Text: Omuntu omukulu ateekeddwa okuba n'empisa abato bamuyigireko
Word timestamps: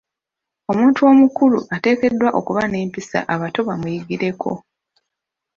Omuntu 0.71 0.99
omukulu 1.11 1.59
ateekeddwa 1.75 2.29
okuba 2.39 2.63
n'empisa 2.67 3.19
abato 3.33 3.59
bamuyigireko 3.67 4.51